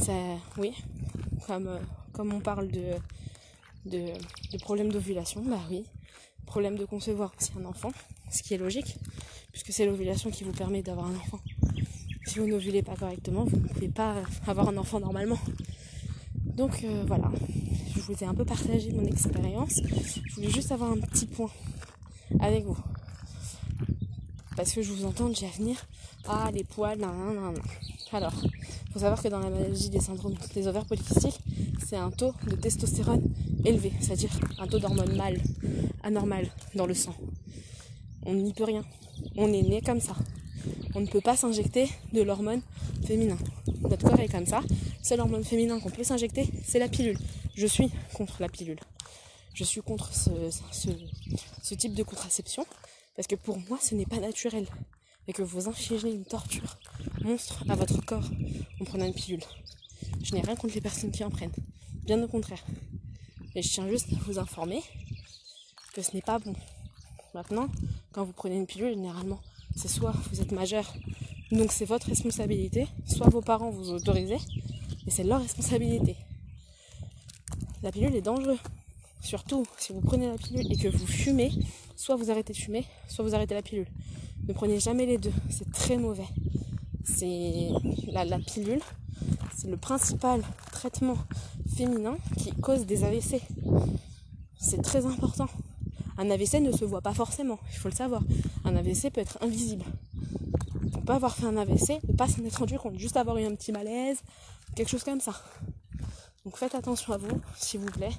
ça, 0.00 0.12
oui, 0.58 0.74
comme, 1.46 1.78
comme 2.12 2.34
on 2.34 2.40
parle 2.40 2.68
de, 2.68 2.94
de, 3.86 4.12
de 4.52 4.58
problème 4.58 4.90
d'ovulation, 4.90 5.42
bah 5.46 5.60
oui, 5.70 5.84
problème 6.46 6.76
de 6.76 6.84
concevoir 6.84 7.32
aussi 7.40 7.52
un 7.60 7.64
enfant, 7.64 7.92
ce 8.28 8.42
qui 8.42 8.54
est 8.54 8.58
logique, 8.58 8.96
puisque 9.62 9.76
c'est 9.76 9.86
l'ovulation 9.86 10.30
qui 10.30 10.44
vous 10.44 10.52
permet 10.52 10.82
d'avoir 10.82 11.06
un 11.06 11.14
enfant 11.14 11.40
si 12.32 12.38
vous 12.38 12.46
n'ovulez 12.46 12.82
pas 12.82 12.94
correctement, 12.94 13.44
vous 13.44 13.56
ne 13.56 13.68
pouvez 13.68 13.88
pas 13.88 14.14
avoir 14.46 14.68
un 14.68 14.76
enfant 14.76 15.00
normalement. 15.00 15.38
Donc 16.44 16.82
euh, 16.84 17.04
voilà, 17.06 17.30
je 17.94 18.00
vous 18.00 18.14
ai 18.22 18.24
un 18.24 18.34
peu 18.34 18.44
partagé 18.44 18.92
mon 18.92 19.04
expérience. 19.04 19.82
Je 20.24 20.34
voulais 20.36 20.50
juste 20.50 20.72
avoir 20.72 20.92
un 20.92 20.98
petit 20.98 21.26
point 21.26 21.50
avec 22.40 22.64
vous. 22.64 22.78
Parce 24.56 24.72
que 24.72 24.82
je 24.82 24.92
vous 24.92 25.04
entends 25.04 25.28
déjà 25.28 25.48
venir. 25.58 25.76
Ah, 26.26 26.50
les 26.54 26.64
poils, 26.64 26.98
nan, 26.98 27.10
nan, 27.10 27.34
nan. 27.34 27.54
Alors, 28.12 28.32
il 28.44 28.92
faut 28.92 28.98
savoir 28.98 29.22
que 29.22 29.28
dans 29.28 29.40
la 29.40 29.50
maladie 29.50 29.90
des 29.90 30.00
syndromes 30.00 30.34
des 30.54 30.68
ovaires 30.68 30.84
polykystiques, 30.84 31.40
c'est 31.86 31.96
un 31.96 32.10
taux 32.10 32.34
de 32.46 32.56
testostérone 32.56 33.22
élevé, 33.64 33.92
c'est-à-dire 34.00 34.30
un 34.58 34.66
taux 34.66 34.78
d'hormone 34.78 35.16
mâle, 35.16 35.40
anormal 36.02 36.48
dans 36.74 36.86
le 36.86 36.94
sang. 36.94 37.14
On 38.24 38.34
n'y 38.34 38.52
peut 38.52 38.64
rien. 38.64 38.84
On 39.36 39.52
est 39.52 39.62
né 39.62 39.80
comme 39.80 40.00
ça 40.00 40.16
on 40.94 41.00
ne 41.00 41.06
peut 41.06 41.20
pas 41.20 41.36
s'injecter 41.36 41.88
de 42.12 42.22
l'hormone 42.22 42.62
féminin. 43.06 43.38
Notre 43.82 44.06
corps 44.08 44.20
est 44.20 44.28
comme 44.28 44.46
ça. 44.46 44.60
Seule 45.02 45.20
hormone 45.20 45.44
féminin 45.44 45.80
qu'on 45.80 45.90
peut 45.90 46.04
s'injecter, 46.04 46.48
c'est 46.64 46.78
la 46.78 46.88
pilule. 46.88 47.18
Je 47.54 47.66
suis 47.66 47.90
contre 48.14 48.40
la 48.40 48.48
pilule. 48.48 48.78
Je 49.54 49.64
suis 49.64 49.82
contre 49.82 50.10
ce, 50.14 51.74
type 51.74 51.94
de 51.94 52.02
contraception 52.02 52.66
parce 53.16 53.28
que 53.28 53.34
pour 53.34 53.58
moi, 53.68 53.78
ce 53.80 53.94
n'est 53.94 54.06
pas 54.06 54.18
naturel 54.18 54.66
et 55.28 55.32
que 55.32 55.42
vous 55.42 55.68
infligez 55.68 56.10
une 56.10 56.24
torture 56.24 56.78
monstre 57.22 57.64
à 57.68 57.74
votre 57.74 58.04
corps 58.04 58.28
en 58.80 58.84
prenant 58.84 59.06
une 59.06 59.14
pilule. 59.14 59.42
Je 60.22 60.34
n'ai 60.34 60.40
rien 60.40 60.56
contre 60.56 60.74
les 60.74 60.80
personnes 60.80 61.10
qui 61.10 61.22
en 61.24 61.30
prennent, 61.30 61.52
bien 62.04 62.22
au 62.22 62.28
contraire. 62.28 62.64
Et 63.54 63.62
je 63.62 63.68
tiens 63.68 63.88
juste 63.88 64.08
à 64.12 64.16
vous 64.24 64.38
informer 64.38 64.82
que 65.92 66.02
ce 66.02 66.14
n'est 66.14 66.22
pas 66.22 66.38
bon. 66.38 66.54
Maintenant, 67.34 67.68
quand 68.12 68.24
vous 68.24 68.32
prenez 68.32 68.56
une 68.56 68.66
pilule, 68.66 68.94
généralement, 68.94 69.40
c'est 69.74 69.88
soit 69.88 70.14
vous 70.30 70.40
êtes 70.40 70.52
majeur, 70.52 70.92
donc 71.50 71.72
c'est 71.72 71.84
votre 71.84 72.06
responsabilité, 72.06 72.86
soit 73.06 73.28
vos 73.28 73.40
parents 73.40 73.70
vous 73.70 73.90
autorisez, 73.90 74.38
et 75.06 75.10
c'est 75.10 75.24
leur 75.24 75.40
responsabilité. 75.40 76.16
La 77.82 77.90
pilule 77.90 78.14
est 78.14 78.22
dangereuse. 78.22 78.58
Surtout 79.20 79.64
si 79.78 79.92
vous 79.92 80.00
prenez 80.00 80.28
la 80.28 80.36
pilule 80.36 80.70
et 80.72 80.76
que 80.76 80.88
vous 80.88 81.06
fumez, 81.06 81.52
soit 81.96 82.16
vous 82.16 82.30
arrêtez 82.30 82.52
de 82.52 82.58
fumer, 82.58 82.84
soit 83.08 83.24
vous 83.24 83.34
arrêtez 83.34 83.54
la 83.54 83.62
pilule. 83.62 83.86
Ne 84.46 84.52
prenez 84.52 84.80
jamais 84.80 85.06
les 85.06 85.18
deux, 85.18 85.32
c'est 85.48 85.70
très 85.72 85.96
mauvais. 85.96 86.26
C'est 87.04 87.68
la, 88.08 88.24
la 88.24 88.38
pilule, 88.38 88.80
c'est 89.56 89.68
le 89.68 89.76
principal 89.76 90.42
traitement 90.72 91.16
féminin 91.76 92.16
qui 92.36 92.52
cause 92.52 92.84
des 92.86 93.04
AVC. 93.04 93.40
C'est 94.60 94.82
très 94.82 95.06
important. 95.06 95.48
Un 96.18 96.30
AVC 96.30 96.60
ne 96.60 96.72
se 96.72 96.84
voit 96.84 97.00
pas 97.00 97.14
forcément, 97.14 97.58
il 97.70 97.78
faut 97.78 97.88
le 97.88 97.94
savoir. 97.94 98.22
Un 98.64 98.76
AVC 98.76 99.10
peut 99.10 99.20
être 99.20 99.38
invisible. 99.40 99.84
On 100.94 101.00
peut 101.00 101.12
avoir 101.12 101.34
fait 101.34 101.46
un 101.46 101.56
AVC, 101.56 102.00
ne 102.08 102.16
pas 102.16 102.28
s'en 102.28 102.44
être 102.44 102.58
rendu 102.58 102.78
compte, 102.78 102.98
juste 102.98 103.16
avoir 103.16 103.38
eu 103.38 103.44
un 103.44 103.54
petit 103.54 103.72
malaise, 103.72 104.22
quelque 104.76 104.88
chose 104.88 105.04
comme 105.04 105.20
ça. 105.20 105.34
Donc 106.44 106.56
faites 106.56 106.74
attention 106.74 107.12
à 107.12 107.16
vous, 107.16 107.40
s'il 107.56 107.80
vous 107.80 107.90
plaît. 107.90 108.12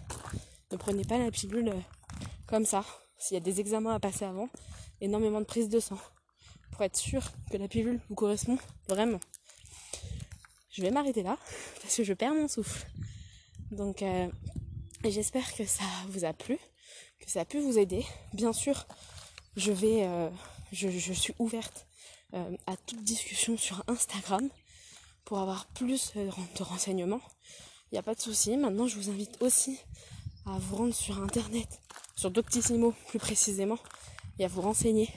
Ne 0.71 0.77
prenez 0.77 1.03
pas 1.03 1.17
la 1.17 1.29
pilule 1.29 1.69
euh, 1.69 1.79
comme 2.47 2.65
ça. 2.65 2.83
S'il 3.17 3.35
y 3.35 3.38
a 3.38 3.41
des 3.41 3.59
examens 3.59 3.93
à 3.93 4.00
passer 4.00 4.25
avant, 4.25 4.50
énormément 5.01 5.39
de 5.39 5.45
prise 5.45 5.69
de 5.69 5.79
sang. 5.79 6.00
Pour 6.71 6.81
être 6.81 6.97
sûr 6.97 7.21
que 7.51 7.57
la 7.57 7.67
pilule 7.67 8.01
vous 8.09 8.15
correspond 8.15 8.57
vraiment. 8.88 9.19
Je 10.71 10.81
vais 10.81 10.89
m'arrêter 10.89 11.21
là, 11.21 11.38
parce 11.81 11.95
que 11.95 12.03
je 12.03 12.13
perds 12.13 12.33
mon 12.33 12.47
souffle. 12.47 12.88
Donc 13.71 14.01
euh, 14.01 14.27
j'espère 15.03 15.53
que 15.53 15.65
ça 15.65 15.83
vous 16.09 16.25
a 16.25 16.33
plu 16.33 16.57
que 17.25 17.31
ça 17.31 17.41
a 17.41 17.45
pu 17.45 17.59
vous 17.59 17.77
aider. 17.77 18.05
Bien 18.33 18.53
sûr, 18.53 18.85
je 19.55 19.71
vais, 19.71 20.05
euh, 20.05 20.29
je, 20.71 21.13
suis 21.13 21.33
ouverte 21.39 21.85
euh, 22.33 22.57
à 22.67 22.75
toute 22.77 23.03
discussion 23.03 23.57
sur 23.57 23.83
Instagram 23.87 24.49
pour 25.25 25.39
avoir 25.39 25.65
plus 25.67 26.13
euh, 26.15 26.29
de 26.57 26.63
renseignements. 26.63 27.21
Il 27.91 27.95
n'y 27.95 27.99
a 27.99 28.03
pas 28.03 28.15
de 28.15 28.21
souci. 28.21 28.57
Maintenant, 28.57 28.87
je 28.87 28.95
vous 28.97 29.09
invite 29.09 29.41
aussi 29.41 29.79
à 30.45 30.57
vous 30.57 30.75
rendre 30.75 30.93
sur 30.93 31.21
Internet, 31.21 31.81
sur 32.15 32.31
Doctissimo 32.31 32.93
plus 33.07 33.19
précisément, 33.19 33.77
et 34.39 34.45
à 34.45 34.47
vous 34.47 34.61
renseigner 34.61 35.09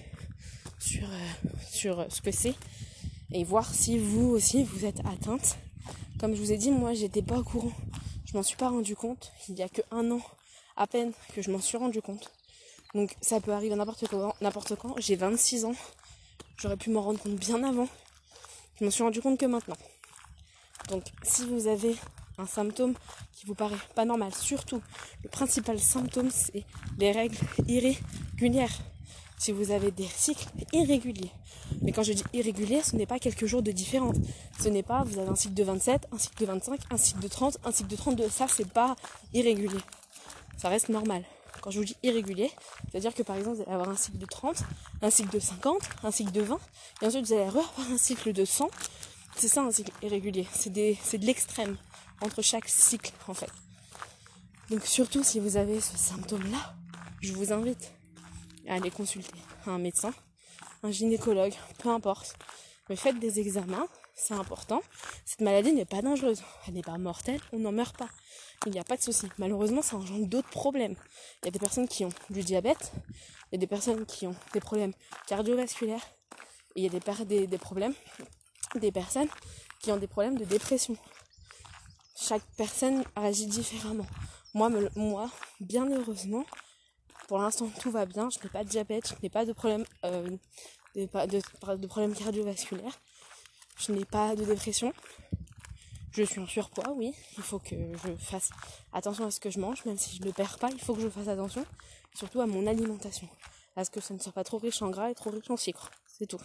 sur, 0.79 1.09
sur 1.71 2.07
ce 2.11 2.21
que 2.21 2.31
c'est 2.31 2.55
et 3.33 3.45
voir 3.45 3.75
si 3.75 3.99
vous 3.99 4.29
aussi 4.29 4.65
vous 4.65 4.85
êtes 4.85 5.01
atteinte. 5.01 5.59
Comme 6.19 6.35
je 6.35 6.41
vous 6.41 6.53
ai 6.53 6.57
dit, 6.57 6.71
moi 6.71 6.95
j'étais 6.95 7.23
pas 7.23 7.39
au 7.39 7.45
courant. 7.45 7.73
Je 8.37 8.39
m'en 8.39 8.45
suis 8.45 8.57
pas 8.59 8.69
rendu 8.69 8.95
compte. 8.95 9.33
Il 9.49 9.55
y 9.55 9.63
a 9.63 9.69
que 9.71 9.81
un 9.91 10.11
an 10.11 10.21
à 10.77 10.87
peine 10.87 11.15
que 11.35 11.41
je 11.41 11.51
m'en 11.51 11.59
suis 11.59 11.79
rendu 11.79 12.03
compte. 12.03 12.31
Donc 12.95 13.17
ça 13.23 13.41
peut 13.41 13.53
arriver 13.53 13.75
n'importe 13.75 14.07
quand, 14.09 14.35
n'importe 14.43 14.77
quand. 14.77 14.95
J'ai 14.99 15.17
26 15.17 15.65
ans. 15.65 15.75
J'aurais 16.59 16.77
pu 16.77 16.91
m'en 16.91 17.01
rendre 17.01 17.19
compte 17.19 17.37
bien 17.37 17.65
avant. 17.65 17.89
Je 18.79 18.85
m'en 18.85 18.91
suis 18.91 19.03
rendu 19.03 19.23
compte 19.23 19.41
que 19.41 19.47
maintenant. 19.47 19.79
Donc 20.91 21.05
si 21.23 21.47
vous 21.47 21.67
avez 21.67 21.97
un 22.37 22.45
symptôme 22.45 22.93
qui 23.33 23.47
vous 23.47 23.55
paraît 23.55 23.75
pas 23.95 24.05
normal, 24.05 24.35
surtout 24.35 24.83
le 25.25 25.31
principal 25.31 25.81
symptôme 25.81 26.29
c'est 26.31 26.67
les 26.99 27.13
règles 27.13 27.39
irrégulières. 27.67 28.83
Si 29.39 29.53
vous 29.53 29.71
avez 29.71 29.91
des 29.91 30.09
cycles 30.17 30.47
irréguliers. 30.73 31.31
Mais 31.83 31.93
quand 31.93 32.03
je 32.03 32.13
dis 32.13 32.25
irrégulier, 32.33 32.83
ce 32.83 32.97
n'est 32.97 33.07
pas 33.07 33.19
quelques 33.19 33.47
jours 33.47 33.63
de 33.63 33.71
différence. 33.71 34.17
Ce 34.61 34.69
n'est 34.69 34.83
pas 34.83 35.05
vous 35.05 35.19
avez 35.19 35.29
un 35.29 35.37
cycle 35.37 35.55
de 35.55 35.65
27, 35.65 36.09
un 36.13 36.19
cycle 36.19 36.41
de 36.41 36.47
25, 36.47 36.81
un 36.91 36.97
cycle 36.97 37.21
de 37.21 37.29
30, 37.29 37.59
un 37.65 37.73
cycle 37.73 37.91
de 37.91 37.97
32. 37.97 38.29
Ça, 38.29 38.47
c'est 38.49 38.69
pas 38.69 38.97
irrégulier 39.35 39.81
ça 40.57 40.69
reste 40.69 40.89
normal. 40.89 41.23
Quand 41.61 41.71
je 41.71 41.79
vous 41.79 41.85
dis 41.85 41.97
irrégulier, 42.03 42.51
c'est-à-dire 42.91 43.15
que 43.15 43.23
par 43.23 43.37
exemple, 43.37 43.57
vous 43.57 43.63
allez 43.63 43.73
avoir 43.73 43.89
un 43.89 43.97
cycle 43.97 44.19
de 44.19 44.27
30, 44.27 44.63
un 45.03 45.11
cycle 45.11 45.31
de 45.31 45.41
50, 45.41 45.83
un 46.03 46.11
cycle 46.11 46.33
de 46.33 46.43
20, 46.43 46.59
et 47.03 47.07
ensuite 47.07 47.27
vous 47.27 47.33
allez 47.33 47.43
avoir 47.43 47.73
un 47.93 47.99
cycle 47.99 48.33
de 48.33 48.45
100. 48.45 48.69
C'est 49.37 49.49
ça 49.49 49.63
un 49.63 49.71
cycle 49.71 49.93
irrégulier. 50.03 50.47
C'est 50.53 50.73
de 50.73 51.27
l'extrême 51.27 51.77
entre 52.21 52.43
chaque 52.43 52.69
cycle 52.69 53.13
en 53.29 53.35
fait. 53.35 53.51
Donc 54.71 54.85
surtout 54.87 55.23
si 55.23 55.41
vous 55.41 55.57
avez 55.57 55.81
ce 55.81 55.97
symptôme-là, 55.97 56.75
je 57.21 57.33
vous 57.33 57.53
invite 57.53 57.93
allez 58.69 58.91
consulter 58.91 59.39
un 59.67 59.79
médecin, 59.79 60.13
un 60.83 60.91
gynécologue, 60.91 61.55
peu 61.79 61.89
importe. 61.89 62.37
Mais 62.89 62.97
faites 62.97 63.19
des 63.19 63.41
examens, 63.41 63.89
c'est 64.15 64.35
important. 64.35 64.81
Cette 65.25 65.41
maladie 65.41 65.73
n'est 65.73 65.85
pas 65.85 66.03
dangereuse, 66.03 66.43
elle 66.67 66.75
n'est 66.75 66.83
pas 66.83 66.99
mortelle, 66.99 67.41
on 67.53 67.59
n'en 67.59 67.73
meurt 67.73 67.97
pas. 67.97 68.09
Il 68.65 68.73
n'y 68.73 68.79
a 68.79 68.85
pas 68.85 68.97
de 68.97 69.03
souci. 69.03 69.29
Malheureusement, 69.39 69.83
ça 69.83 69.97
engendre 69.97 70.27
d'autres 70.27 70.49
problèmes. 70.49 70.95
Il 71.43 71.47
y 71.47 71.49
a 71.49 71.51
des 71.51 71.59
personnes 71.59 71.89
qui 71.89 72.05
ont 72.05 72.13
du 72.31 72.43
diabète, 72.43 72.93
il 73.51 73.55
y 73.55 73.57
a 73.57 73.59
des 73.59 73.67
personnes 73.67 74.07
qui 74.07 74.27
ont 74.27 74.37
des 74.53 74.61
problèmes 74.61 74.93
cardiovasculaires, 75.27 76.07
il 76.77 76.85
y 76.85 76.87
a 76.87 76.91
des, 76.91 77.59
problèmes, 77.59 77.95
des 78.75 78.93
personnes 78.93 79.29
qui 79.81 79.91
ont 79.91 79.97
des 79.97 80.07
problèmes 80.07 80.39
de 80.39 80.45
dépression. 80.45 80.97
Chaque 82.19 82.43
personne 82.57 83.05
agit 83.15 83.47
différemment. 83.47 84.07
Moi 84.55 84.71
bien 85.61 85.89
heureusement, 85.91 86.45
pour 87.29 87.39
l'instant 87.39 87.69
tout 87.81 87.91
va 87.91 88.07
bien. 88.07 88.29
Je 88.31 88.39
n'ai 88.43 88.51
pas 88.51 88.65
de 88.65 88.69
diabète, 88.69 89.09
je 89.09 89.15
n'ai 89.23 89.31
pas 89.31 89.45
de 89.45 89.53
problème, 89.53 89.85
euh, 90.05 90.37
de, 90.95 92.15
cardiovasculaire. 92.15 92.99
Je 93.79 93.93
n'ai 93.93 94.05
pas 94.05 94.35
de 94.37 94.45
dépression. 94.45 94.93
Je 96.13 96.23
suis 96.23 96.41
en 96.41 96.47
surpoids, 96.47 96.93
oui. 96.93 97.13
Il 97.37 97.43
faut 97.43 97.59
que 97.59 97.77
je 98.05 98.17
fasse 98.17 98.49
attention 98.93 99.27
à 99.27 99.31
ce 99.31 99.39
que 99.39 99.51
je 99.51 99.61
mange, 99.61 99.85
même 99.85 99.99
si 99.99 100.17
je 100.17 100.25
ne 100.25 100.31
perds 100.31 100.59
pas, 100.59 100.71
il 100.71 100.81
faut 100.81 100.95
que 100.95 101.03
je 101.03 101.11
fasse 101.11 101.29
attention, 101.29 101.67
surtout 102.15 102.41
à 102.41 102.47
mon 102.47 102.67
alimentation. 102.67 103.29
À 103.77 103.85
ce 103.85 103.91
que 103.91 104.01
ça 104.01 104.15
ne 104.15 104.19
soit 104.19 104.33
pas 104.33 104.45
trop 104.45 104.57
riche 104.57 104.81
en 104.81 104.89
gras 104.89 105.11
et 105.11 105.15
trop 105.15 105.29
riche 105.31 105.51
en 105.51 105.59
sucre. 105.59 105.91
C'est 106.07 106.27
tout. 106.27 106.41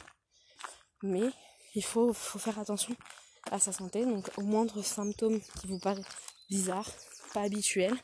Mais 1.03 1.29
il 1.75 1.83
faut, 1.83 2.11
faut 2.11 2.39
faire 2.39 2.59
attention 2.59 2.93
à 3.49 3.59
sa 3.59 3.71
santé. 3.71 4.05
Donc 4.05 4.29
au 4.37 4.41
moindre 4.41 4.81
symptôme 4.81 5.39
qui 5.39 5.67
vous 5.67 5.79
paraît 5.79 6.03
bizarre, 6.49 6.89
pas 7.33 7.43
habituel, 7.43 7.95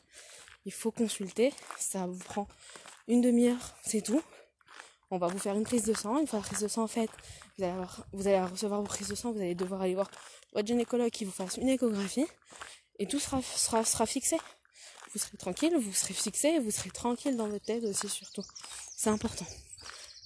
il 0.67 0.74
faut 0.74 0.91
consulter. 0.91 1.53
Ça 1.79 2.05
vous 2.05 2.19
prend 2.19 2.47
une 3.07 3.21
demi-heure, 3.21 3.75
c'est 3.83 4.01
tout. 4.01 4.21
On 5.09 5.17
va 5.17 5.27
vous 5.27 5.39
faire 5.39 5.55
une 5.55 5.63
prise 5.63 5.86
de 5.86 5.93
sang. 5.93 6.19
Une 6.19 6.27
fois 6.27 6.39
la 6.39 6.45
prise 6.45 6.59
de 6.59 6.67
sang 6.67 6.86
faite, 6.88 7.09
vous 7.57 7.63
allez, 7.63 7.86
vous 8.12 8.27
allez 8.27 8.41
recevoir 8.41 8.81
vos 8.81 8.88
prises 8.88 9.07
de 9.07 9.15
sang. 9.15 9.31
Vous 9.31 9.39
allez 9.39 9.55
devoir 9.55 9.81
aller 9.81 9.95
voir 9.95 10.12
votre 10.53 10.67
gynécologue 10.67 11.09
qui 11.09 11.24
vous 11.24 11.31
fasse 11.31 11.55
une 11.55 11.69
échographie. 11.69 12.27
Et 13.00 13.07
tout 13.07 13.19
sera, 13.19 13.41
sera, 13.41 13.86
sera 13.86 14.05
fixé. 14.05 14.38
Vous 15.13 15.19
serez 15.19 15.38
tranquille, 15.38 15.74
vous 15.77 15.93
serez 15.93 16.13
fixé, 16.13 16.59
vous 16.59 16.71
serez 16.71 16.89
tranquille 16.89 17.38
dans 17.38 17.47
votre 17.47 17.63
tête 17.63 17.86
aussi 17.86 18.09
surtout. 18.09 18.43
C'est 18.97 19.09
important. 19.09 19.45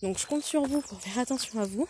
Donc 0.02 0.18
je 0.18 0.26
compte 0.26 0.44
sur 0.44 0.64
vous 0.64 0.82
pour 0.82 1.00
faire 1.00 1.20
attention 1.20 1.60
à 1.60 1.66
vous. 1.66 1.88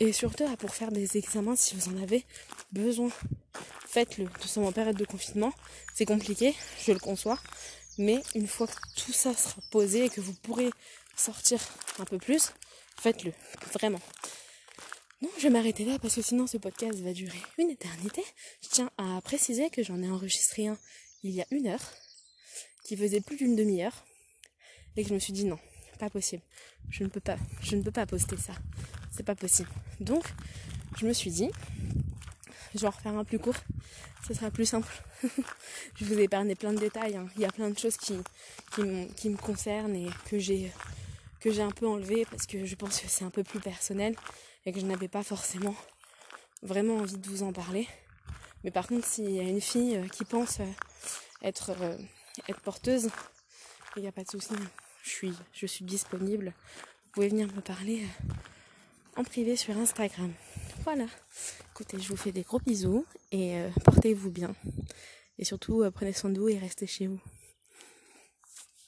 Et 0.00 0.12
surtout 0.12 0.44
pour 0.56 0.74
faire 0.74 0.90
des 0.90 1.16
examens 1.16 1.56
si 1.56 1.76
vous 1.76 1.88
en 1.88 2.02
avez 2.02 2.26
besoin. 2.72 3.10
Faites-le. 3.96 4.26
Tout 4.26 4.46
simplement 4.46 4.68
en 4.68 4.72
période 4.72 4.98
de 4.98 5.06
confinement. 5.06 5.54
C'est 5.94 6.04
compliqué, 6.04 6.54
je 6.84 6.92
le 6.92 6.98
conçois. 6.98 7.38
Mais 7.96 8.20
une 8.34 8.46
fois 8.46 8.66
que 8.66 8.74
tout 8.94 9.14
ça 9.14 9.32
sera 9.32 9.62
posé 9.70 10.04
et 10.04 10.10
que 10.10 10.20
vous 10.20 10.34
pourrez 10.34 10.68
sortir 11.16 11.58
un 11.98 12.04
peu 12.04 12.18
plus, 12.18 12.52
faites-le. 13.00 13.32
Vraiment. 13.72 14.00
Non, 15.22 15.30
je 15.38 15.44
vais 15.44 15.48
m'arrêter 15.48 15.86
là 15.86 15.98
parce 15.98 16.14
que 16.14 16.20
sinon 16.20 16.46
ce 16.46 16.58
podcast 16.58 16.98
va 17.00 17.14
durer 17.14 17.40
une 17.56 17.70
éternité. 17.70 18.22
Je 18.62 18.68
tiens 18.68 18.90
à 18.98 19.18
préciser 19.22 19.70
que 19.70 19.82
j'en 19.82 20.02
ai 20.02 20.10
enregistré 20.10 20.66
un 20.66 20.76
il 21.22 21.30
y 21.30 21.40
a 21.40 21.46
une 21.50 21.66
heure, 21.66 21.94
qui 22.84 22.98
faisait 22.98 23.22
plus 23.22 23.38
d'une 23.38 23.56
demi-heure, 23.56 24.04
et 24.96 25.04
que 25.04 25.08
je 25.08 25.14
me 25.14 25.18
suis 25.18 25.32
dit 25.32 25.46
non, 25.46 25.58
pas 25.98 26.10
possible. 26.10 26.42
Je 26.90 27.02
ne 27.02 27.08
peux 27.08 27.20
pas, 27.20 27.38
je 27.62 27.76
ne 27.76 27.82
peux 27.82 27.92
pas 27.92 28.04
poster 28.04 28.36
ça 28.36 28.52
c'est 29.16 29.22
pas 29.22 29.34
possible. 29.34 29.70
Donc, 30.00 30.24
je 30.98 31.06
me 31.06 31.12
suis 31.12 31.30
dit, 31.30 31.48
je 32.76 32.82
vais 32.82 32.88
en 32.88 32.90
refaire 32.90 33.16
un 33.16 33.24
plus 33.24 33.38
court, 33.38 33.56
ce 34.26 34.34
sera 34.34 34.50
plus 34.50 34.66
simple. 34.66 34.92
je 35.96 36.04
vous 36.04 36.18
ai 36.18 36.24
épargné 36.24 36.54
plein 36.54 36.72
de 36.72 36.78
détails, 36.78 37.16
hein. 37.16 37.26
il 37.36 37.42
y 37.42 37.44
a 37.44 37.50
plein 37.50 37.70
de 37.70 37.78
choses 37.78 37.96
qui, 37.96 38.14
me 38.78 39.36
concernent 39.36 39.94
et 39.94 40.08
que 40.28 40.38
j'ai 40.38 40.72
un 41.62 41.70
peu 41.70 41.86
enlevé 41.86 42.26
parce 42.30 42.46
que 42.46 42.64
je 42.64 42.74
pense 42.74 43.00
que 43.00 43.08
c'est 43.08 43.24
un 43.24 43.30
peu 43.30 43.44
plus 43.44 43.60
personnel 43.60 44.14
et 44.64 44.72
que 44.72 44.80
je 44.80 44.86
n'avais 44.86 45.08
pas 45.08 45.22
forcément 45.22 45.74
vraiment 46.62 46.96
envie 46.96 47.18
de 47.18 47.28
vous 47.28 47.42
en 47.42 47.52
parler. 47.52 47.88
Mais 48.64 48.70
par 48.70 48.86
contre, 48.88 49.06
s'il 49.06 49.30
y 49.30 49.40
a 49.40 49.44
une 49.44 49.60
fille 49.60 49.96
euh, 49.96 50.08
qui 50.08 50.24
pense 50.24 50.60
euh, 50.60 50.64
être, 51.42 51.70
euh, 51.80 51.96
être 52.48 52.60
porteuse, 52.60 53.10
il 53.96 54.02
n'y 54.02 54.08
a 54.08 54.12
pas 54.12 54.24
de 54.24 54.30
souci. 54.30 54.54
Je 55.02 55.10
suis, 55.10 55.32
je 55.52 55.66
suis 55.66 55.84
disponible. 55.84 56.46
Vous 56.46 57.10
pouvez 57.12 57.28
venir 57.28 57.46
me 57.46 57.60
parler 57.60 58.04
en 59.16 59.24
privé 59.24 59.56
sur 59.56 59.76
Instagram. 59.76 60.32
Voilà. 60.84 61.06
Écoutez, 61.72 61.98
je 61.98 62.08
vous 62.08 62.16
fais 62.16 62.32
des 62.32 62.42
gros 62.42 62.60
bisous 62.60 63.04
et 63.32 63.56
euh, 63.56 63.68
portez-vous 63.84 64.30
bien. 64.30 64.54
Et 65.38 65.44
surtout, 65.44 65.82
euh, 65.82 65.90
prenez 65.90 66.12
soin 66.12 66.30
de 66.30 66.38
vous 66.38 66.48
et 66.48 66.58
restez 66.58 66.86
chez 66.86 67.06
vous. 67.06 67.20